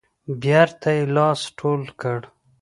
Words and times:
بیرته 0.41 0.89
یې 0.97 1.03
لاس 1.15 1.41
ټول 1.59 1.81
کړ. 2.01 2.19